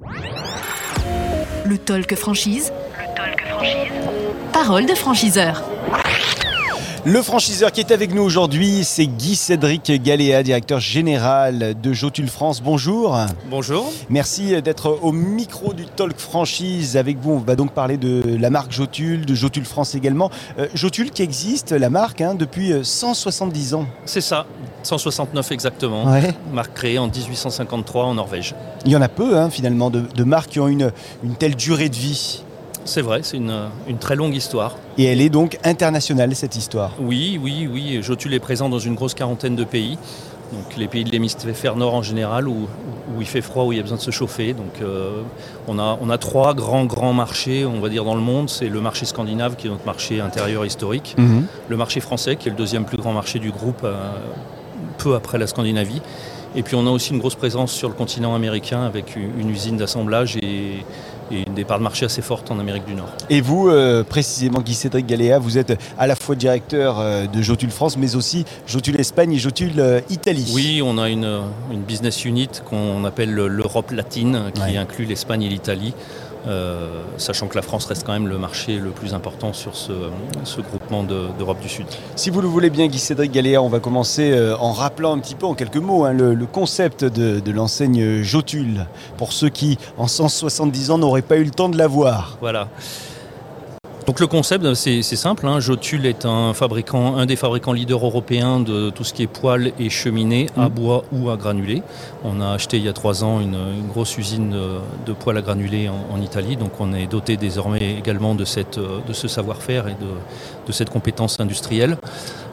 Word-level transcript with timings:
Le 0.00 1.78
talk 1.78 2.16
franchise. 2.16 2.72
Le 2.98 3.14
talk 3.14 3.46
franchise. 3.46 3.92
Parole 4.52 4.86
de 4.86 4.94
franchiseur. 4.96 5.62
Le 7.06 7.20
franchiseur 7.20 7.70
qui 7.70 7.80
est 7.80 7.92
avec 7.92 8.14
nous 8.14 8.22
aujourd'hui, 8.22 8.82
c'est 8.82 9.06
Guy 9.06 9.36
Cédric 9.36 9.92
Galéa, 10.02 10.42
directeur 10.42 10.80
général 10.80 11.78
de 11.78 11.92
Jotul 11.92 12.28
France. 12.28 12.62
Bonjour. 12.62 13.18
Bonjour. 13.50 13.92
Merci 14.08 14.62
d'être 14.62 14.98
au 15.02 15.12
micro 15.12 15.74
du 15.74 15.84
Talk 15.84 16.16
Franchise 16.18 16.96
avec 16.96 17.18
vous. 17.18 17.32
On 17.32 17.38
va 17.40 17.56
donc 17.56 17.72
parler 17.72 17.98
de 17.98 18.22
la 18.40 18.48
marque 18.48 18.72
Jotul, 18.72 19.26
de 19.26 19.34
Jotul 19.34 19.66
France 19.66 19.94
également. 19.94 20.30
Euh, 20.58 20.66
Jotul 20.72 21.10
qui 21.10 21.20
existe, 21.22 21.72
la 21.72 21.90
marque, 21.90 22.22
hein, 22.22 22.34
depuis 22.34 22.72
170 22.82 23.74
ans. 23.74 23.84
C'est 24.06 24.22
ça, 24.22 24.46
169 24.82 25.52
exactement. 25.52 26.10
Ouais. 26.10 26.32
Marque 26.54 26.72
créée 26.72 26.98
en 26.98 27.08
1853 27.08 28.06
en 28.06 28.14
Norvège. 28.14 28.54
Il 28.86 28.92
y 28.92 28.96
en 28.96 29.02
a 29.02 29.08
peu 29.08 29.36
hein, 29.36 29.50
finalement 29.50 29.90
de, 29.90 30.00
de 30.00 30.24
marques 30.24 30.52
qui 30.52 30.60
ont 30.60 30.68
une, 30.68 30.90
une 31.22 31.34
telle 31.34 31.54
durée 31.54 31.90
de 31.90 31.96
vie. 31.96 32.42
C'est 32.84 33.02
vrai, 33.02 33.20
c'est 33.22 33.36
une, 33.36 33.54
une 33.88 33.98
très 33.98 34.16
longue 34.16 34.34
histoire. 34.34 34.76
Et 34.98 35.04
elle 35.04 35.20
est 35.20 35.30
donc 35.30 35.58
internationale 35.64 36.34
cette 36.34 36.56
histoire. 36.56 36.92
Oui, 37.00 37.40
oui, 37.42 37.68
oui. 37.70 37.98
Jotul 38.02 38.34
est 38.34 38.40
présent 38.40 38.68
dans 38.68 38.78
une 38.78 38.94
grosse 38.94 39.14
quarantaine 39.14 39.56
de 39.56 39.64
pays. 39.64 39.98
Donc 40.52 40.76
les 40.76 40.86
pays 40.86 41.04
de 41.04 41.10
l'hémisphère 41.10 41.76
nord 41.76 41.94
en 41.94 42.02
général, 42.02 42.46
où, 42.46 42.68
où 43.16 43.20
il 43.20 43.26
fait 43.26 43.40
froid, 43.40 43.64
où 43.64 43.72
il 43.72 43.76
y 43.76 43.78
a 43.78 43.82
besoin 43.82 43.96
de 43.96 44.02
se 44.02 44.10
chauffer. 44.10 44.52
Donc 44.52 44.82
euh, 44.82 45.22
on, 45.66 45.78
a, 45.78 45.98
on 46.00 46.10
a 46.10 46.18
trois 46.18 46.54
grands, 46.54 46.84
grands 46.84 47.14
marchés, 47.14 47.64
on 47.64 47.80
va 47.80 47.88
dire, 47.88 48.04
dans 48.04 48.14
le 48.14 48.20
monde. 48.20 48.50
C'est 48.50 48.68
le 48.68 48.80
marché 48.80 49.06
scandinave, 49.06 49.56
qui 49.56 49.66
est 49.66 49.70
notre 49.70 49.86
marché 49.86 50.20
intérieur 50.20 50.64
historique. 50.66 51.14
Mhm. 51.18 51.46
Le 51.68 51.76
marché 51.76 52.00
français, 52.00 52.36
qui 52.36 52.48
est 52.48 52.50
le 52.50 52.56
deuxième 52.56 52.84
plus 52.84 52.98
grand 52.98 53.12
marché 53.12 53.38
du 53.38 53.50
groupe, 53.50 53.80
euh, 53.84 54.12
peu 54.98 55.14
après 55.14 55.38
la 55.38 55.46
Scandinavie. 55.46 56.02
Et 56.56 56.62
puis 56.62 56.76
on 56.76 56.86
a 56.86 56.90
aussi 56.90 57.12
une 57.12 57.18
grosse 57.18 57.34
présence 57.34 57.72
sur 57.72 57.88
le 57.88 57.94
continent 57.94 58.34
américain 58.34 58.84
avec 58.84 59.16
une 59.16 59.40
une 59.40 59.50
usine 59.50 59.76
d'assemblage 59.76 60.36
et, 60.36 60.84
et 61.30 61.44
une 61.46 61.54
des 61.54 61.64
parts 61.64 61.78
de 61.78 61.82
marché 61.84 62.04
assez 62.04 62.22
forte 62.22 62.50
en 62.50 62.58
Amérique 62.58 62.84
du 62.86 62.94
Nord. 62.94 63.08
Et 63.30 63.40
vous, 63.40 63.68
euh, 63.68 64.04
précisément, 64.04 64.60
Guy 64.60 64.74
Cédric 64.74 65.06
Galéa, 65.06 65.38
vous 65.38 65.58
êtes 65.58 65.78
à 65.98 66.06
la 66.06 66.16
fois 66.16 66.34
directeur 66.34 66.98
euh, 67.00 67.26
de 67.26 67.42
Jotul 67.42 67.70
France, 67.70 67.96
mais 67.96 68.16
aussi 68.16 68.44
Jotul 68.66 69.00
Espagne 69.00 69.32
et 69.32 69.38
Jotul 69.38 69.72
euh, 69.78 70.00
Italie. 70.10 70.50
Oui, 70.54 70.80
on 70.84 70.98
a 70.98 71.08
une, 71.08 71.40
une 71.72 71.82
business 71.82 72.24
unit 72.24 72.48
qu'on 72.68 73.04
appelle 73.04 73.32
l'Europe 73.32 73.90
latine, 73.90 74.50
qui 74.54 74.60
Ouais. 74.60 74.76
inclut 74.76 75.04
l'Espagne 75.04 75.42
et 75.42 75.48
l'Italie. 75.48 75.94
Euh, 76.46 76.88
sachant 77.16 77.46
que 77.48 77.56
la 77.56 77.62
France 77.62 77.86
reste 77.86 78.04
quand 78.04 78.12
même 78.12 78.28
le 78.28 78.38
marché 78.38 78.78
le 78.78 78.90
plus 78.90 79.14
important 79.14 79.52
sur 79.52 79.74
ce, 79.76 79.92
ce 80.44 80.60
groupement 80.60 81.02
de- 81.02 81.28
d'Europe 81.38 81.60
du 81.60 81.68
Sud. 81.68 81.86
Si 82.16 82.30
vous 82.30 82.40
le 82.40 82.48
voulez 82.48 82.70
bien, 82.70 82.86
Guy 82.86 82.98
Cédric 82.98 83.32
Galéa, 83.32 83.62
on 83.62 83.68
va 83.68 83.80
commencer 83.80 84.30
euh, 84.32 84.56
en 84.58 84.72
rappelant 84.72 85.12
un 85.14 85.18
petit 85.18 85.34
peu, 85.34 85.46
en 85.46 85.54
quelques 85.54 85.76
mots, 85.76 86.04
hein, 86.04 86.12
le, 86.12 86.34
le 86.34 86.46
concept 86.46 87.04
de, 87.04 87.40
de 87.40 87.52
l'enseigne 87.52 88.22
Jotul, 88.22 88.86
pour 89.16 89.32
ceux 89.32 89.48
qui, 89.48 89.78
en 89.98 90.06
170 90.06 90.90
ans, 90.90 90.98
n'auraient 90.98 91.22
pas 91.22 91.36
eu 91.38 91.44
le 91.44 91.50
temps 91.50 91.68
de 91.68 91.78
la 91.78 91.86
voir. 91.86 92.36
Voilà. 92.40 92.68
Donc 94.06 94.20
le 94.20 94.26
concept, 94.26 94.74
c'est 94.74 95.02
simple. 95.02 95.46
Hein. 95.46 95.60
Jotul 95.60 96.04
est 96.04 96.26
un 96.26 96.52
fabricant, 96.52 97.16
un 97.16 97.24
des 97.24 97.36
fabricants 97.36 97.72
leaders 97.72 98.04
européens 98.04 98.60
de 98.60 98.90
tout 98.90 99.02
ce 99.02 99.14
qui 99.14 99.22
est 99.22 99.26
poêles 99.26 99.72
et 99.78 99.88
cheminées 99.88 100.48
à 100.58 100.68
Mhm. 100.68 100.74
bois 100.74 101.04
ou 101.10 101.30
à 101.30 101.38
granulés. 101.38 101.82
On 102.22 102.38
a 102.42 102.50
acheté 102.52 102.76
il 102.76 102.84
y 102.84 102.88
a 102.88 102.92
trois 102.92 103.24
ans 103.24 103.40
une, 103.40 103.54
une 103.54 103.88
grosse 103.88 104.18
usine 104.18 104.50
de, 104.50 104.66
de 105.06 105.12
poêles 105.14 105.38
à 105.38 105.40
granulés 105.40 105.88
en, 105.88 106.04
en 106.14 106.20
Italie. 106.20 106.56
Donc 106.56 106.72
on 106.80 106.92
est 106.92 107.06
doté 107.06 107.38
désormais 107.38 107.94
également 107.98 108.34
de, 108.34 108.44
cette, 108.44 108.78
de 108.78 109.12
ce 109.14 109.26
savoir-faire 109.26 109.88
et 109.88 109.92
de, 109.94 110.66
de 110.66 110.72
cette 110.72 110.90
compétence 110.90 111.40
industrielle. 111.40 111.96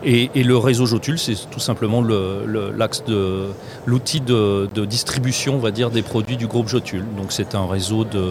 Et, 0.05 0.31
et 0.33 0.43
le 0.45 0.57
réseau 0.57 0.85
Jotul, 0.85 1.19
c'est 1.19 1.35
tout 1.51 1.59
simplement 1.59 2.01
le- 2.01 2.43
le- 2.45 2.71
l'axe 2.71 3.03
de 3.03 3.47
l'outil 3.85 4.21
de, 4.21 4.69
de 4.73 4.85
distribution, 4.85 5.55
on 5.55 5.59
va 5.59 5.71
dire, 5.71 5.89
des 5.89 6.01
produits 6.01 6.37
du 6.37 6.47
groupe 6.47 6.69
Jotul. 6.69 7.03
Donc 7.17 7.33
c'est 7.33 7.55
un 7.55 7.67
réseau 7.67 8.05
de 8.05 8.29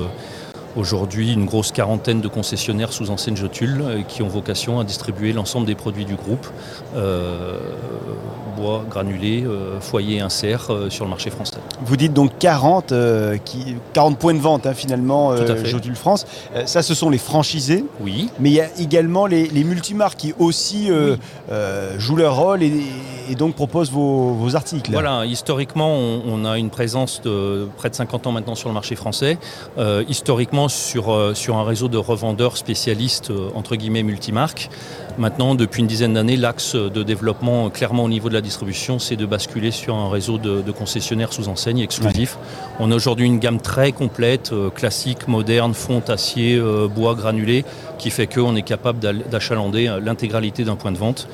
Aujourd'hui, 0.77 1.33
une 1.33 1.47
grosse 1.47 1.73
quarantaine 1.73 2.21
de 2.21 2.29
concessionnaires 2.29 2.93
sous 2.93 3.11
enseigne 3.11 3.35
Jotul 3.35 3.81
euh, 3.81 4.03
qui 4.03 4.23
ont 4.23 4.29
vocation 4.29 4.79
à 4.79 4.85
distribuer 4.85 5.33
l'ensemble 5.33 5.67
des 5.67 5.75
produits 5.75 6.05
du 6.05 6.15
groupe, 6.15 6.47
euh, 6.95 7.59
bois, 8.57 8.85
granulés, 8.89 9.43
euh, 9.45 9.81
foyer, 9.81 10.21
insert, 10.21 10.73
euh, 10.73 10.89
sur 10.89 11.05
le 11.05 11.11
marché 11.11 11.31
français. 11.31 11.59
Vous 11.85 11.97
dites 11.97 12.13
donc 12.13 12.33
40, 12.39 12.93
euh, 12.93 13.37
qui, 13.39 13.77
40 13.95 14.19
points 14.19 14.35
de 14.35 14.39
vente, 14.39 14.67
hein, 14.67 14.75
finalement, 14.75 15.33
euh. 15.33 15.65
Jotul 15.65 15.95
France. 15.95 16.27
Euh, 16.55 16.67
ça, 16.67 16.83
ce 16.83 16.95
sont 16.95 17.09
les 17.11 17.19
franchisés. 17.19 17.85
Oui, 18.01 18.29
Mais 18.39 18.51
il 18.51 18.55
y 18.55 18.61
a 18.61 18.69
également 18.79 19.27
les, 19.27 19.47
les 19.49 19.65
multimarques 19.65 20.19
qui 20.19 20.35
aussi 20.39 20.91
euh, 20.91 21.17
Oui. 21.51 21.99
jouent 21.99 22.17
leur 22.17 22.37
rôle 22.37 22.63
et, 22.63 22.73
et 23.31 23.35
donc 23.35 23.55
proposent 23.55 23.91
vos, 23.91 24.33
vos 24.35 24.57
articles. 24.57 24.93
Voilà, 24.93 25.25
historiquement, 25.25 25.95
on, 25.95 26.23
on 26.27 26.45
a 26.45 26.59
une 26.59 26.71
présence 26.71 27.23
de 27.23 27.67
près 27.77 27.89
de 27.89 27.95
50 27.95 28.27
ans 28.27 28.33
maintenant 28.33 28.55
sur 28.55 28.69
le 28.69 28.75
marché 28.75 28.95
français. 28.95 29.39
Historiquement, 30.09 30.69
sur, 30.69 31.31
sur 31.35 31.57
un 31.57 31.65
réseau 31.65 31.89
de 31.89 31.99
revendeurs 31.99 32.57
spécialistes, 32.57 33.33
entre 33.55 33.77
guillemets, 33.77 34.03
multimarques. 34.03 34.69
Maintenant, 35.19 35.55
depuis 35.55 35.81
une 35.81 35.87
dizaine 35.87 36.15
d'années, 36.15 36.37
l'axe 36.37 36.75
de 36.77 37.03
développement, 37.03 37.69
clairement 37.71 38.05
au 38.05 38.09
niveau 38.09 38.29
de 38.29 38.35
la 38.35 38.41
distribution, 38.41 38.99
c'est 38.99 39.17
de 39.17 39.27
basculer 39.27 39.71
sur 39.71 39.95
un 39.95 40.09
réseau 40.09 40.39
de, 40.39 40.63
de 40.63 40.73
concessionnaires 40.73 41.33
sous 41.33 41.49
enseigne 41.49 41.70
exclusifs. 41.79 42.39
On 42.79 42.91
a 42.91 42.95
aujourd'hui 42.95 43.27
une 43.27 43.39
gamme 43.39 43.61
très 43.61 43.93
complète, 43.93 44.53
euh, 44.53 44.71
classique, 44.71 45.29
moderne, 45.29 45.75
fonte, 45.75 46.11
acier, 46.11 46.57
euh, 46.57 46.89
bois, 46.89 47.15
granulé, 47.15 47.65
qui 47.99 48.11
fait 48.11 48.27
qu'on 48.27 48.57
est 48.57 48.63
capable 48.63 48.99
d'achalander 49.31 49.89
euh, 49.89 50.01
l'intégralité 50.01 50.65
d'un 50.65 50.77
point 50.77 50.93
de 50.93 50.99
vente. 50.99 51.29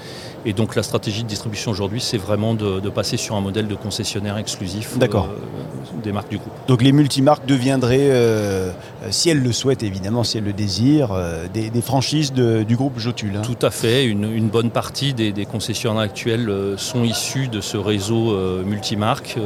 Et 0.45 0.53
donc 0.53 0.77
la 0.77 0.83
stratégie 0.83 1.23
de 1.25 1.29
distribution 1.29 1.71
aujourd'hui, 1.71 2.01
c'est 2.01 2.19
vraiment 2.19 2.55
de, 2.55 2.79
de 2.81 2.89
passer 2.91 3.17
sur 3.17 3.35
un 3.37 3.41
modèle 3.41 3.67
de 3.67 3.75
concessionnaire 3.75 4.37
exclusif 4.39 4.97
D'accord. 4.99 5.29
euh, 5.33 6.03
des 6.05 6.13
marques 6.13 6.31
du 6.31 6.39
groupe. 6.39 6.53
Donc 6.69 6.83
les 6.83 6.93
multimarques 6.93 7.47
deviendraient, 7.47 8.11
euh, 8.11 8.71
si 9.11 9.31
elles 9.31 9.43
le 9.43 9.53
souhaitent 9.53 9.83
évidemment, 9.83 10.23
si 10.25 10.39
elles 10.39 10.45
le 10.45 10.53
désirent, 10.53 11.13
euh, 11.13 11.47
des, 11.53 11.71
des 11.71 11.83
franchises 11.83 12.33
de- 12.33 12.63
du 12.63 12.77
groupe 12.77 12.99
Jotul. 12.99 13.33
hein. 13.37 13.43
Tout 13.43 13.59
à 13.67 13.71
fait. 13.71 14.05
Une, 14.05 14.31
une 14.33 14.49
bonne 14.49 14.71
partie 14.71 15.15
des, 15.15 15.33
des 15.33 15.47
concessionnaires 15.47 16.01
actuels 16.03 16.51
sont 16.77 17.03
issus 17.03 17.49
de 17.49 17.61
ce 17.61 17.77
réseau 17.77 18.37
multimarque. 18.65 19.37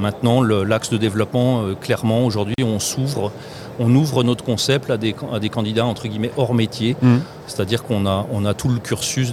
Maintenant, 0.00 0.42
l'axe 0.42 0.90
de 0.90 0.96
développement, 0.96 1.62
clairement, 1.80 2.24
aujourd'hui, 2.24 2.54
on 2.62 2.78
s'ouvre. 2.78 3.32
On 3.78 3.94
ouvre 3.94 4.22
notre 4.24 4.44
concept 4.44 4.90
à 4.90 4.96
des, 4.96 5.14
à 5.32 5.38
des 5.38 5.48
candidats 5.48 5.84
entre 5.86 6.08
guillemets 6.08 6.30
hors 6.36 6.54
métier, 6.54 6.96
Mhm. 7.02 7.20
c'est-à-dire 7.46 7.82
qu'on 7.84 8.06
a, 8.06 8.26
on 8.32 8.44
a 8.44 8.54
tout 8.54 8.68
le 8.68 8.78
cursus 8.78 9.32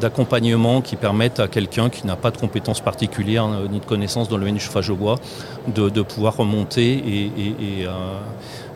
d'accompagnement 0.00 0.80
qui 0.80 0.96
permettent 0.96 1.40
à 1.40 1.48
quelqu'un 1.48 1.88
qui 1.90 2.06
n'a 2.06 2.16
pas 2.16 2.30
de 2.30 2.36
compétences 2.36 2.80
particulières 2.80 3.46
euh, 3.46 3.66
ni 3.70 3.80
de 3.80 3.84
connaissances 3.84 4.28
dans 4.28 4.36
le 4.36 4.40
domaine 4.42 4.54
du 4.56 4.60
chauffage 4.60 4.90
au 4.90 4.96
bois 4.96 5.16
de, 5.74 5.88
de 5.88 6.02
pouvoir 6.02 6.36
remonter 6.36 6.92
et, 6.92 7.24
et- 7.24 7.80
et, 7.80 7.86
euh, 7.86 7.90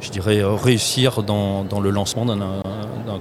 je 0.00 0.11
dirais, 0.11 0.38
euh, 0.38 0.55
réussir 0.55 1.22
dans, 1.22 1.65
dans 1.65 1.81
le 1.81 1.91
lancement 1.91 2.25
d'un 2.25 2.38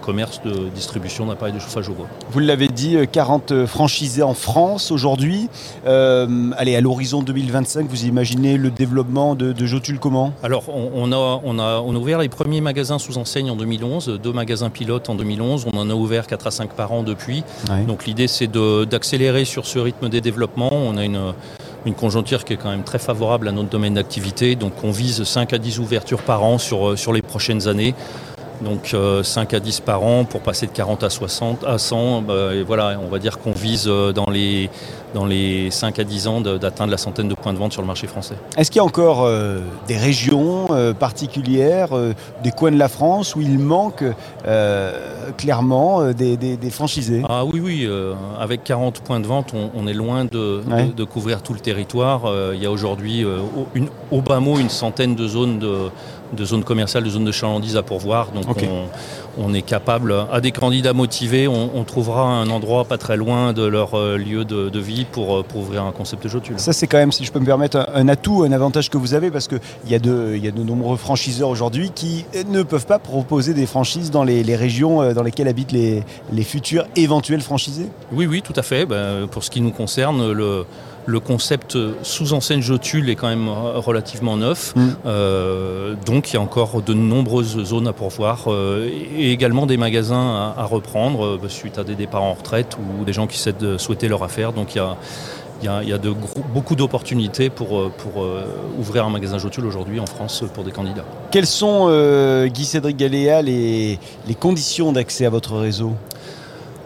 commerce 0.01 0.41
de 0.43 0.69
distribution 0.69 1.25
d'appareils 1.25 1.53
de 1.53 1.59
chauffage 1.59 1.89
au 1.89 1.93
bois. 1.93 2.07
Vous 2.31 2.39
l'avez 2.39 2.67
dit, 2.67 2.95
euh, 2.95 3.05
40 3.05 3.65
franchisés 3.65 4.23
en 4.23 4.33
France 4.33 4.91
aujourd'hui. 4.91 5.49
Euh, 5.85 6.51
allez, 6.57 6.75
à 6.75 6.81
l'horizon 6.81 7.21
2025, 7.21 7.87
vous 7.87 8.05
imaginez 8.05 8.57
le 8.57 8.71
développement 8.71 9.35
de, 9.35 9.51
de 9.51 9.65
Jotul 9.65 9.99
comment? 9.99 10.33
Alors, 10.43 10.63
on, 10.69 10.91
on 10.93 11.11
a, 11.11 11.41
on, 11.43 11.59
a, 11.59 11.79
on 11.79 11.95
a 11.95 11.97
ouvert 11.97 12.19
les 12.19 12.29
premiers 12.29 12.61
magasins 12.61 12.99
sous 12.99 13.17
enseigne 13.17 13.51
en 13.51 13.55
2011, 13.55 14.19
deux 14.21 14.33
magasins 14.33 14.69
pilotes 14.69 15.09
en 15.09 15.15
2011. 15.15 15.67
On 15.73 15.77
en 15.77 15.89
a 15.89 15.93
ouvert 15.93 16.27
4 16.27 16.47
à 16.47 16.51
5 16.51 16.73
par 16.73 16.91
an 16.91 17.03
depuis. 17.03 17.43
Donc, 17.87 18.05
l'idée, 18.05 18.27
c'est 18.27 18.49
d'accélérer 18.51 19.45
sur 19.45 19.65
ce 19.65 19.79
rythme 19.79 20.09
des 20.09 20.21
développements. 20.21 20.69
On 20.71 20.97
a 20.97 21.03
une, 21.03 21.33
une 21.85 21.93
conjoncture 21.93 22.43
qui 22.43 22.53
est 22.53 22.57
quand 22.57 22.69
même 22.69 22.83
très 22.83 22.99
favorable 22.99 23.47
à 23.47 23.51
notre 23.51 23.69
domaine 23.69 23.93
d'activité. 23.93 24.55
Donc, 24.55 24.83
on 24.83 24.91
vise 24.91 25.23
5 25.23 25.53
à 25.53 25.57
10 25.57 25.79
ouvertures 25.79 26.21
par 26.21 26.43
an 26.43 26.57
sur, 26.57 26.89
euh, 26.89 26.95
sur 26.95 27.13
les 27.13 27.21
prochaines 27.21 27.67
années. 27.67 27.95
Donc 28.61 28.93
euh, 28.93 29.23
5 29.23 29.53
à 29.53 29.59
10 29.59 29.79
par 29.81 30.03
an 30.03 30.25
pour 30.25 30.41
passer 30.41 30.67
de 30.67 30.71
40 30.71 31.03
à 31.03 31.09
60 31.09 31.63
à 31.65 31.77
100. 31.77 32.21
bah, 32.23 32.53
et 32.53 32.63
voilà, 32.63 32.99
on 33.03 33.07
va 33.09 33.17
dire 33.19 33.39
qu'on 33.39 33.51
vise 33.53 33.85
euh, 33.87 34.11
dans 34.11 34.29
les, 34.29 34.69
dans 35.13 35.25
les 35.25 35.71
5 35.71 35.97
à 35.99 36.03
10 36.03 36.27
ans 36.27 36.41
d'atteindre 36.41 36.91
la 36.91 36.97
centaine 36.97 37.29
de 37.29 37.35
points 37.35 37.53
de 37.53 37.57
vente 37.57 37.71
sur 37.71 37.81
le 37.81 37.87
marché 37.87 38.07
français. 38.07 38.35
Est-ce 38.57 38.69
qu'il 38.69 38.79
y 38.79 38.81
a 38.81 38.85
encore 38.85 39.23
euh, 39.25 39.59
des 39.87 39.95
régions 39.97 40.67
euh, 40.71 40.93
particulières, 40.93 41.95
euh, 41.95 42.13
des 42.43 42.51
coins 42.51 42.71
de 42.71 42.77
la 42.77 42.89
France 42.89 43.35
où 43.35 43.41
il 43.41 43.57
manque 43.59 44.03
euh, 44.45 44.91
clairement 45.37 46.01
euh, 46.01 46.13
des, 46.13 46.35
des- 46.37 46.57
des 46.57 46.69
franchisés? 46.69 47.23
Ah 47.29 47.45
oui, 47.45 47.61
oui, 47.63 47.85
euh, 47.85 48.13
avec 48.39 48.63
40 48.65 48.99
points 49.01 49.19
de 49.19 49.27
vente, 49.27 49.53
on, 49.53 49.69
on 49.73 49.87
est 49.87 49.93
loin 49.93 50.25
de, 50.25 50.61
Ouais. 50.69 50.87
de- 50.87 50.91
de 50.93 51.03
couvrir 51.05 51.41
tout 51.41 51.53
le 51.53 51.59
territoire. 51.59 52.25
Euh, 52.25 52.51
il 52.55 52.61
y 52.61 52.65
a 52.65 52.71
aujourd'hui, 52.71 53.23
euh, 53.23 53.37
au, 54.11 54.21
bas 54.21 54.39
mot, 54.39 54.57
une 54.57 54.69
centaine 54.69 55.15
de 55.15 55.27
zones, 55.27 55.59
de, 55.59 55.75
de 56.33 56.45
zones 56.45 56.63
commerciales, 56.63 57.03
de 57.03 57.09
zones 57.09 57.25
de 57.25 57.31
chalandise 57.31 57.77
à 57.77 57.83
pourvoir. 57.83 58.27
Donc 58.31 58.48
On, 59.37 59.45
on 59.45 59.53
est 59.53 59.61
capable, 59.61 60.13
à 60.31 60.41
des 60.41 60.51
candidats 60.51 60.93
motivés, 60.93 61.47
on, 61.47 61.69
on 61.75 61.83
trouvera 61.83 62.23
un 62.23 62.49
endroit 62.49 62.83
pas 62.85 62.97
très 62.97 63.15
loin 63.15 63.53
de 63.53 63.63
leur 63.63 63.95
euh, 63.97 64.17
lieu 64.17 64.43
de, 64.43 64.69
de 64.69 64.79
vie 64.79 65.05
pour, 65.09 65.37
euh, 65.37 65.43
pour 65.43 65.61
ouvrir 65.61 65.83
un 65.83 65.91
concept 65.91 66.27
Jotul. 66.27 66.59
Ça, 66.59 66.73
c'est 66.73 66.87
quand 66.87 66.97
même, 66.97 67.11
si 67.11 67.23
je 67.25 67.31
peux 67.31 67.39
me 67.39 67.45
permettre, 67.45 67.77
un, 67.77 67.87
un 67.93 68.07
atout, 68.09 68.43
un 68.43 68.51
avantage 68.51 68.89
que 68.89 68.97
vous 68.97 69.13
avez 69.13 69.31
parce 69.31 69.47
qu'il 69.47 69.59
y, 69.87 69.95
a 69.95 69.99
de- 69.99 70.35
y 70.35 70.47
a 70.47 70.51
de 70.51 70.63
nombreux 70.63 70.97
franchiseurs 70.97 71.49
aujourd'hui 71.49 71.91
qui 71.93 72.25
ne 72.49 72.63
peuvent 72.63 72.87
pas 72.87 72.99
proposer 72.99 73.53
des 73.53 73.65
franchises 73.65 74.11
dans 74.11 74.23
les, 74.23 74.43
les 74.43 74.55
régions 74.55 75.01
euh, 75.01 75.13
dans 75.13 75.23
lesquelles 75.23 75.47
habitent 75.47 75.71
les, 75.71 76.03
les 76.33 76.43
futurs 76.43 76.85
éventuels 76.95 77.41
franchisés? 77.41 77.87
Oui, 78.11 78.25
oui, 78.25 78.41
tout 78.41 78.53
à 78.55 78.63
fait. 78.63 78.85
Ben, 78.85 79.27
pour 79.29 79.43
ce 79.43 79.49
qui 79.51 79.61
nous 79.61 79.71
concerne, 79.71 80.31
le, 80.31 80.65
le 81.09 81.19
concept 81.19 81.77
sous 82.03 82.33
enseigne 82.33 82.61
Jotule 82.61 83.09
est 83.09 83.15
quand 83.15 83.27
même 83.27 83.49
relativement 83.49 84.37
neuf. 84.37 84.73
Mm. 84.75 84.87
Euh, 85.05 85.95
donc 86.05 86.29
il 86.29 86.35
y 86.35 86.37
a 86.37 86.41
encore 86.41 86.81
de 86.81 86.93
nombreuses 86.93 87.63
zones 87.63 87.87
à 87.87 87.93
pourvoir 87.93 88.45
euh, 88.47 88.87
et 89.17 89.31
également 89.31 89.65
des 89.65 89.77
magasins 89.77 90.53
à, 90.57 90.61
à 90.61 90.65
reprendre 90.65 91.25
euh, 91.25 91.49
suite 91.49 91.77
à 91.79 91.83
des 91.83 91.95
départs 91.95 92.23
en 92.23 92.33
retraite 92.33 92.77
ou 92.79 93.03
des 93.03 93.13
gens 93.13 93.27
qui 93.27 93.37
souhaitent, 93.37 93.77
souhaitaient 93.77 94.07
leur 94.07 94.23
affaire. 94.23 94.53
Donc 94.53 94.75
il 94.75 94.77
y 94.77 94.81
a, 94.81 94.95
il 95.61 95.65
y 95.65 95.67
a, 95.67 95.83
il 95.83 95.89
y 95.89 95.93
a 95.93 95.97
de 95.97 96.11
gros- 96.11 96.45
beaucoup 96.53 96.75
d'opportunités 96.75 97.49
pour, 97.49 97.91
pour 97.91 98.23
euh, 98.23 98.45
ouvrir 98.77 99.05
un 99.05 99.09
magasin 99.09 99.37
Jotule 99.39 99.65
aujourd'hui 99.65 99.99
en 99.99 100.05
France 100.05 100.43
pour 100.53 100.63
des 100.63 100.71
candidats. 100.71 101.05
Quelles 101.31 101.47
sont, 101.47 101.87
euh, 101.89 102.47
Guy-Cédric 102.47 102.95
Galéa, 102.95 103.41
les, 103.41 103.99
les 104.27 104.35
conditions 104.35 104.91
d'accès 104.93 105.25
à 105.25 105.29
votre 105.29 105.57
réseau? 105.57 105.93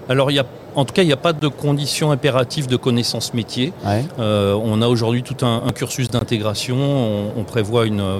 Alors 0.09 0.31
il 0.31 0.35
y 0.35 0.39
a, 0.39 0.45
en 0.75 0.85
tout 0.85 0.93
cas, 0.93 1.03
il 1.03 1.07
n'y 1.07 1.13
a 1.13 1.17
pas 1.17 1.33
de 1.33 1.47
conditions 1.47 2.11
impératives 2.11 2.67
de 2.67 2.75
connaissance 2.75 3.33
métier. 3.33 3.73
Ouais. 3.85 4.05
Euh, 4.19 4.59
on 4.63 4.81
a 4.81 4.87
aujourd'hui 4.87 5.23
tout 5.23 5.45
un, 5.45 5.63
un 5.65 5.71
cursus 5.71 6.09
d'intégration. 6.09 6.77
On, 6.77 7.31
on 7.39 7.43
prévoit 7.43 7.85
une, 7.85 8.01
euh, 8.01 8.19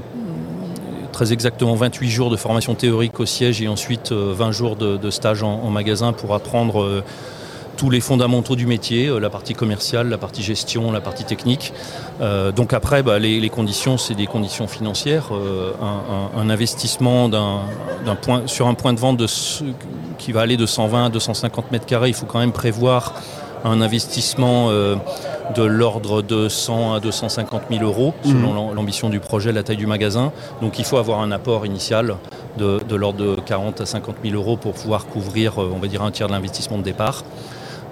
très 1.14 1.32
exactement 1.32 1.76
28 1.76 2.10
jours 2.10 2.30
de 2.30 2.36
formation 2.36 2.76
théorique 2.76 3.20
au 3.20 3.26
siège 3.26 3.62
et 3.62 3.68
ensuite 3.70 4.12
euh, 4.12 4.34
20 4.36 4.52
jours 4.52 4.76
de, 4.76 4.98
de 4.98 5.10
stage 5.10 5.44
en, 5.44 5.62
en 5.64 5.70
magasin 5.70 6.12
pour 6.12 6.34
apprendre 6.34 6.82
euh, 6.82 7.04
tous 7.78 7.90
les 7.90 8.00
fondamentaux 8.02 8.56
du 8.56 8.66
métier, 8.68 9.08
euh, 9.08 9.20
la 9.20 9.30
partie 9.30 9.54
commerciale, 9.54 10.10
la 10.10 10.18
partie 10.18 10.44
gestion, 10.44 10.92
la 10.92 11.02
partie 11.02 11.24
technique. 11.24 11.74
Euh, 12.22 12.52
donc 12.52 12.74
après, 12.74 13.02
bah, 13.04 13.20
les, 13.20 13.40
les 13.40 13.50
conditions, 13.50 13.98
c'est 13.98 14.14
des 14.16 14.28
conditions 14.28 14.68
financières. 14.68 15.30
Euh, 15.32 15.72
un, 15.82 16.40
un- 16.40 16.42
un 16.42 16.50
investissement 16.50 17.30
d'un, 17.30 17.60
d'un 18.06 18.16
point, 18.16 18.44
sur 18.46 18.68
un 18.68 18.74
point 18.76 18.94
de 18.94 19.00
vente 19.00 19.18
de 19.18 19.28
ce- 19.28 19.64
qui 20.20 20.32
va 20.32 20.42
aller 20.42 20.58
de 20.58 20.66
120 20.66 21.06
à 21.06 21.10
250 21.10 21.72
mètres 21.72 21.86
carrés, 21.86 22.10
il 22.10 22.14
faut 22.14 22.26
quand 22.28 22.40
même 22.40 22.52
prévoir 22.52 23.14
un 23.66 23.80
investissement 23.82 24.68
euh, 24.70 24.96
de 25.56 25.64
l'ordre 25.64 26.22
de 26.22 26.50
100 26.50 26.94
à 26.96 27.00
250 27.00 27.64
000 27.72 27.84
euros, 27.84 28.14
selon 28.24 28.54
l'am- 28.54 28.76
l'ambition 28.76 29.10
du 29.10 29.20
projet, 29.22 29.52
la 29.54 29.64
taille 29.64 29.78
du 29.78 29.88
magasin. 29.88 30.32
Donc 30.62 30.80
il 30.80 30.86
faut 30.86 30.98
avoir 30.98 31.22
un 31.22 31.32
apport 31.32 31.66
initial 31.66 32.18
de, 32.58 32.80
de 32.88 32.96
l'ordre 32.96 33.20
de 33.20 33.36
40 33.46 33.82
à 33.82 33.86
50 33.86 34.18
000 34.24 34.36
euros 34.36 34.58
pour 34.58 34.74
pouvoir 34.74 35.06
couvrir, 35.08 35.58
on 35.58 35.80
va 35.80 35.88
dire, 35.88 36.02
un 36.04 36.12
tiers 36.12 36.28
de 36.28 36.34
l'investissement 36.34 36.78
de 36.78 36.84
départ. 36.84 37.24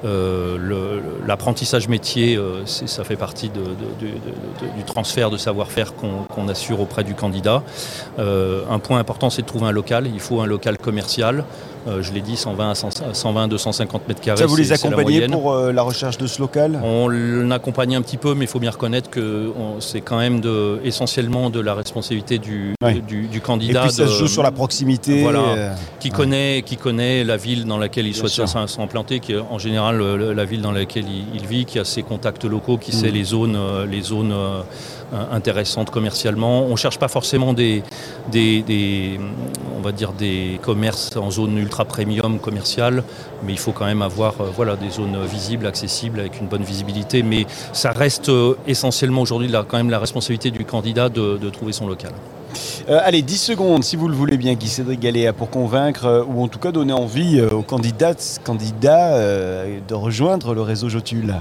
Euh, 0.03 1.00
L'apprentissage 1.27 1.88
métier, 1.88 2.36
euh, 2.36 2.65
ça 2.65 3.03
fait 3.03 3.15
partie 3.15 3.50
du 3.50 4.83
transfert 4.86 5.30
de 5.30 5.38
savoir-faire 5.38 5.95
qu'on 5.95 6.24
qu'on 6.24 6.48
assure 6.48 6.80
auprès 6.80 7.03
du 7.03 7.13
candidat. 7.13 7.63
Euh, 8.19 8.63
un 8.69 8.80
point 8.80 9.00
important, 9.00 9.30
c'est 9.30 9.44
de 9.44 9.48
trouver 9.48 9.68
un 9.68 9.71
local. 9.71 10.07
Il 10.12 10.19
faut 10.19 10.42
un 10.42 10.48
local 10.48 10.77
commercial. 10.77 11.45
Euh, 11.88 12.01
je 12.01 12.13
l'ai 12.13 12.22
dit, 12.22 12.38
120 12.38 12.72
à 12.72 12.75
100 12.75 12.89
120 13.13 13.48
250 13.48 14.07
mètres 14.07 14.22
carrés. 14.22 14.38
Ça, 14.39 14.45
vous 14.45 14.56
les 14.56 14.66
la 14.66 14.75
accompagnez 14.75 15.28
pour 15.28 15.51
euh, 15.51 15.72
la 15.72 15.81
recherche 15.81 16.18
de 16.18 16.28
ce 16.28 16.39
local? 16.39 16.80
On 16.83 17.07
l'accompagne 17.10 17.95
un 17.95 18.01
petit 18.01 18.18
peu, 18.18 18.36
mais 18.36 18.45
il 18.45 18.48
faut 18.48 18.60
bien 18.60 18.72
reconnaître 18.72 19.10
que 19.10 19.51
c'est 19.80 20.01
quand 20.01 20.18
même 20.18 20.42
de, 20.42 20.80
essentiellement 20.83 21.50
de 21.50 21.60
la 21.60 21.74
responsabilité 21.74 22.38
du, 22.38 22.74
Ouais. 22.83 22.95
du, 23.01 23.28
du 23.28 23.38
Et 23.38 23.42
candidat 23.42 23.81
puis 23.81 23.92
ça 23.92 24.04
de- 24.04 24.07
se 24.10 24.19
joue 24.19 24.28
sur 24.28 24.44
la 24.44 24.51
proximité. 24.51 25.22
Voilà. 25.24 25.39
euh, 25.39 25.74
qui, 26.00 26.10
Ouais. 26.10 26.16
connaît, 26.16 26.62
qui 26.66 26.78
connaît 26.78 27.24
la 27.24 27.38
ville 27.38 27.66
dans 27.66 27.78
laquelle 27.78 28.06
il 28.06 28.13
Bien 28.13 28.28
souhaite 28.28 28.68
s'implanter, 28.68 29.19
qui 29.19 29.33
est 29.33 29.39
en 29.39 29.57
général 29.60 30.00
la 30.01 30.45
ville 30.45 30.62
dans 30.62 30.72
laquelle 30.72 31.06
il, 31.07 31.25
il 31.42 31.48
vit, 31.48 31.66
qui 31.66 31.80
a 31.80 31.86
ses 31.86 32.04
contacts 32.04 32.45
locaux, 32.45 32.78
qui 32.78 32.92
sait 32.92 33.10
Mm. 33.10 33.13
les 33.13 33.24
zones, 33.24 33.57
les 33.89 34.01
zones 34.01 34.33
intéressantes 35.31 35.90
commercialement. 35.90 36.63
On 36.66 36.72
ne 36.72 36.75
cherche 36.75 37.00
pas 37.00 37.08
forcément 37.08 37.54
des, 37.54 37.84
on 39.78 39.81
va 39.81 39.92
dire 39.92 40.13
des 40.13 40.60
commerces 40.62 41.16
en 41.16 41.31
zone 41.31 41.58
ultra 41.58 41.86
premium 41.86 42.40
commerciale, 42.40 43.04
mais 43.44 43.54
il 43.54 43.60
faut 43.60 43.72
quand 43.72 43.86
même 43.86 44.02
avoir 44.02 44.40
euh, 44.40 44.46
voilà, 44.56 44.75
des 44.75 44.90
zones 44.90 45.18
visibles, 45.25 45.66
accessibles, 45.66 46.19
avec 46.19 46.40
une 46.40 46.48
bonne 46.48 46.63
visibilité. 46.63 47.24
Mais 47.24 47.46
ça 47.74 47.92
reste 47.92 48.30
euh, 48.30 48.56
essentiellement 48.68 49.22
aujourd'hui 49.22 49.52
quand 49.68 49.78
même 49.78 49.90
la 49.90 50.00
responsabilité 50.00 50.52
du 50.52 50.66
candidat 50.66 51.10
de, 51.10 51.50
trouver 51.50 51.74
son 51.74 51.88
local. 51.88 52.12
Euh, 52.90 53.00
allez, 53.04 53.22
10 53.22 53.38
secondes, 53.38 53.84
si 53.84 53.96
vous 53.96 54.07
le 54.07 54.16
voulez 54.16 54.38
bien, 54.38 54.54
Guy-Cédric 54.54 55.00
Galéa, 55.00 55.34
pour 55.34 55.50
convaincre, 55.50 56.06
euh, 56.06 56.24
ou 56.24 56.44
en 56.44 56.48
tout 56.48 56.60
cas 56.60 56.72
donner 56.72 56.94
envie 56.94 57.40
euh, 57.40 57.50
aux 57.50 57.62
candidats, 57.62 58.14
candidats 58.44 59.16
euh, 59.16 59.80
de 59.88 59.94
rejoindre 59.94 60.54
le 60.54 60.62
réseau 60.62 60.90
Jotule. 60.90 61.36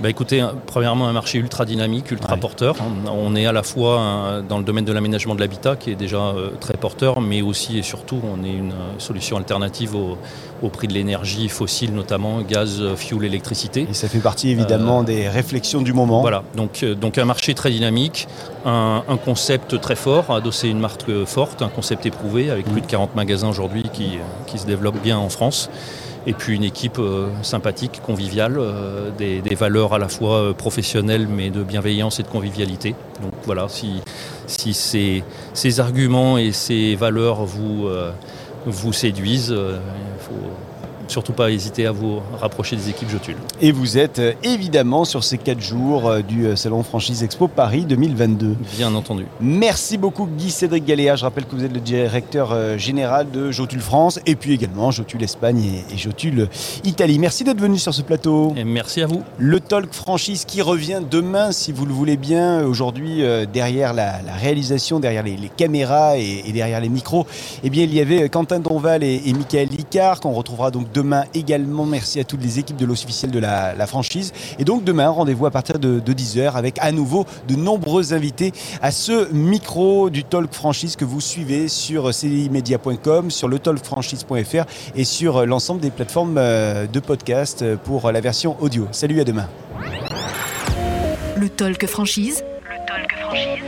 Bah 0.00 0.10
écoutez, 0.10 0.40
un- 0.40 0.54
premièrement 0.66 1.06
un 1.08 1.12
marché 1.12 1.38
ultra 1.38 1.64
dynamique, 1.64 2.10
ultra 2.10 2.34
Ouais. 2.34 2.40
porteur. 2.40 2.74
On- 3.12 3.34
est 3.36 3.46
à 3.46 3.52
la 3.52 3.62
fois 3.62 4.00
un- 4.00 4.42
dans 4.42 4.58
le 4.58 4.64
domaine 4.64 4.84
de 4.84 4.92
l'aménagement 4.92 5.34
de 5.34 5.40
l'habitat 5.40 5.76
qui 5.76 5.90
est 5.90 5.94
déjà 5.94 6.18
euh, 6.18 6.50
très 6.60 6.74
porteur, 6.76 7.20
mais 7.20 7.42
aussi 7.42 7.78
et 7.78 7.82
surtout 7.82 8.18
on 8.24 8.44
est 8.44 8.52
une 8.52 8.72
euh, 8.72 8.98
solution 8.98 9.36
alternative 9.36 9.94
au, 9.96 10.16
au 10.62 10.68
prix 10.68 10.88
de 10.88 10.92
l'énergie 10.94 11.48
fossile, 11.48 11.94
notamment 11.94 12.40
gaz, 12.42 12.80
euh, 12.80 12.96
fuel, 12.96 13.24
électricité. 13.24 13.86
Et 13.90 13.94
ça 13.94 14.08
fait 14.08 14.18
partie 14.18 14.50
évidemment 14.50 15.02
des 15.04 15.28
réflexions 15.28 15.80
du 15.80 15.92
moment. 15.92 16.20
Voilà, 16.20 16.42
donc, 16.56 16.80
euh, 16.82 16.94
donc 16.94 17.16
un 17.18 17.24
marché 17.24 17.54
très 17.54 17.70
dynamique, 17.70 18.26
un, 18.66 19.02
un 19.08 19.16
concept 19.16 19.80
très 19.80 19.96
fort, 19.96 20.30
adossé 20.30 20.68
à 20.68 20.70
une 20.70 20.80
marque 20.80 21.08
euh, 21.08 21.24
forte, 21.24 21.62
un 21.62 21.68
concept 21.68 22.04
éprouvé 22.06 22.50
avec 22.50 22.66
plus 22.66 22.80
de 22.82 22.86
40 22.86 23.14
magasins 23.16 23.48
aujourd'hui 23.48 23.84
qui, 23.92 24.16
euh, 24.16 24.22
qui 24.46 24.58
se 24.58 24.66
développent 24.66 25.02
bien 25.02 25.18
en 25.18 25.28
France. 25.28 25.70
Et 26.26 26.32
puis 26.32 26.56
une 26.56 26.64
équipe 26.64 26.98
euh, 26.98 27.28
sympathique, 27.42 28.00
conviviale, 28.02 28.56
euh, 28.58 29.10
des, 29.10 29.54
valeurs 29.54 29.92
à 29.92 29.98
la 29.98 30.08
fois 30.08 30.36
euh, 30.36 30.52
professionnelles 30.52 31.26
mais 31.28 31.50
de 31.50 31.62
bienveillance 31.62 32.18
et 32.18 32.22
de 32.22 32.28
convivialité. 32.28 32.94
Donc 33.22 33.32
voilà, 33.44 33.66
si, 33.68 34.02
ces, 34.74 35.80
arguments 35.80 36.38
et 36.38 36.52
ces 36.52 36.94
valeurs 36.94 37.44
vous, 37.44 37.88
vous 38.66 38.92
séduisent, 38.92 39.54
il 39.54 40.20
faut 40.20 40.50
surtout 41.08 41.32
pas 41.32 41.50
hésiter 41.50 41.86
à 41.86 41.92
vous 41.92 42.20
rapprocher 42.40 42.76
des 42.76 42.90
équipes 42.90 43.10
Jotule. 43.10 43.36
Et 43.60 43.72
vous 43.72 43.98
êtes 43.98 44.18
euh, 44.18 44.32
évidemment 44.42 45.04
sur 45.04 45.24
ces 45.24 45.38
4 45.38 45.60
jours 45.60 46.08
euh, 46.08 46.22
du 46.22 46.46
euh, 46.46 46.56
Salon 46.56 46.82
Franchise 46.82 47.22
Expo 47.22 47.48
Paris 47.48 47.84
2022. 47.84 48.56
Bien 48.76 48.94
entendu. 48.94 49.26
Merci 49.40 49.98
beaucoup 49.98 50.26
Guy-Cédric 50.26 50.84
Galéa. 50.84 51.16
Je 51.16 51.24
rappelle 51.24 51.44
que 51.44 51.54
vous 51.54 51.64
êtes 51.64 51.72
le 51.72 51.80
directeur 51.80 52.78
général 52.78 53.30
de 53.30 53.50
Jotule 53.50 53.80
France 53.80 54.20
et 54.26 54.36
puis 54.36 54.52
également 54.52 54.90
Jotule 54.90 55.22
Espagne 55.22 55.82
et, 55.92 55.96
Jotule 55.96 56.48
Italie. 56.84 57.18
Merci 57.18 57.44
d'être 57.44 57.60
venu 57.60 57.78
sur 57.78 57.94
ce 57.94 58.02
plateau. 58.02 58.52
Et 58.56 58.64
merci 58.64 59.02
à 59.02 59.06
vous. 59.06 59.22
Le 59.38 59.60
Talk 59.60 59.92
Franchise 59.92 60.44
qui 60.44 60.62
revient 60.62 61.00
demain, 61.08 61.52
si 61.52 61.72
vous 61.72 61.86
le 61.86 61.92
voulez 61.92 62.16
bien. 62.16 62.64
Aujourd'hui, 62.64 63.22
derrière 63.52 63.92
la, 63.92 64.22
la 64.22 64.32
réalisation, 64.32 65.00
derrière 65.00 65.22
les, 65.22 65.36
les 65.36 65.48
caméras 65.48 66.18
et, 66.18 66.42
et 66.46 66.52
derrière 66.52 66.80
les 66.80 66.88
micros, 66.88 67.26
eh 67.62 67.70
bien, 67.70 67.84
il 67.84 67.94
y 67.94 68.00
avait 68.00 68.28
Quentin 68.28 68.60
Donval 68.60 69.02
et, 69.02 69.22
et 69.26 69.32
Michael 69.32 69.68
Licard 69.68 70.20
qu'on 70.20 70.32
retrouvera 70.32 70.70
donc 70.70 70.92
demain 70.94 71.24
également. 71.34 71.84
Merci 71.84 72.20
à 72.20 72.24
toutes 72.24 72.42
les 72.42 72.58
équipes 72.58 72.76
de 72.76 72.86
l'os 72.86 73.04
officiel 73.04 73.30
de 73.30 73.38
la, 73.38 73.74
la 73.74 73.86
franchise. 73.86 74.32
Et 74.58 74.64
donc 74.64 74.84
demain, 74.84 75.08
rendez-vous 75.08 75.46
à 75.46 75.50
partir 75.50 75.78
de, 75.78 76.00
de 76.00 76.12
10h 76.12 76.52
avec 76.52 76.78
à 76.80 76.92
nouveau 76.92 77.26
de 77.48 77.56
nombreux 77.56 78.14
invités 78.14 78.52
à 78.80 78.90
ce 78.90 79.30
micro 79.32 80.10
du 80.10 80.24
Talk 80.24 80.52
Franchise 80.52 80.96
que 80.96 81.04
vous 81.04 81.20
suivez 81.20 81.68
sur 81.68 82.12
cdimedia.com, 82.14 83.30
sur 83.30 83.48
le 83.48 83.58
talkfranchise.fr 83.58 84.64
et 84.94 85.04
sur 85.04 85.44
l'ensemble 85.44 85.80
des 85.80 85.90
plateformes 85.90 86.36
euh, 86.38 86.86
de 86.86 87.00
podcast 87.00 87.64
pour 87.84 88.10
la 88.10 88.20
version 88.20 88.56
audio. 88.60 88.86
Salut, 88.92 89.20
à 89.20 89.24
demain. 89.24 89.48
Le 91.36 91.48
talk 91.48 91.86
franchise. 91.86 92.42
Le 92.62 92.86
talk 92.86 93.12
franchise. 93.20 93.62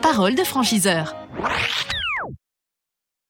Parole 0.00 0.34
de 0.34 0.44
franchiseur. 0.44 1.14